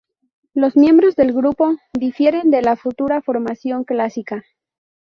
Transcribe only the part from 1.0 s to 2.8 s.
del grupo difieren de la